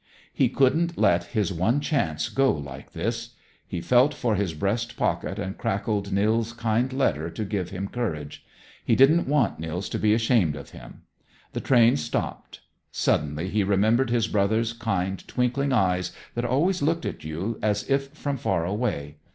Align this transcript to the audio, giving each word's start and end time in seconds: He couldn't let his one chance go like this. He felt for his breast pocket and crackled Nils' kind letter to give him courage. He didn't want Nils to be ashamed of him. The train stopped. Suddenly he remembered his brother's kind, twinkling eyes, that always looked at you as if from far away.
He 0.33 0.49
couldn't 0.49 0.97
let 0.97 1.25
his 1.25 1.53
one 1.53 1.79
chance 1.79 2.27
go 2.29 2.51
like 2.51 2.93
this. 2.93 3.35
He 3.67 3.81
felt 3.81 4.15
for 4.15 4.33
his 4.33 4.55
breast 4.55 4.97
pocket 4.97 5.37
and 5.37 5.59
crackled 5.59 6.11
Nils' 6.11 6.53
kind 6.53 6.91
letter 6.91 7.29
to 7.29 7.45
give 7.45 7.69
him 7.69 7.87
courage. 7.87 8.43
He 8.83 8.95
didn't 8.95 9.27
want 9.27 9.59
Nils 9.59 9.87
to 9.89 9.99
be 9.99 10.15
ashamed 10.15 10.55
of 10.55 10.71
him. 10.71 11.03
The 11.53 11.61
train 11.61 11.97
stopped. 11.97 12.61
Suddenly 12.91 13.49
he 13.49 13.63
remembered 13.63 14.09
his 14.09 14.27
brother's 14.27 14.73
kind, 14.73 15.23
twinkling 15.27 15.71
eyes, 15.71 16.11
that 16.33 16.45
always 16.45 16.81
looked 16.81 17.05
at 17.05 17.23
you 17.23 17.59
as 17.61 17.87
if 17.87 18.07
from 18.13 18.37
far 18.37 18.65
away. 18.65 19.17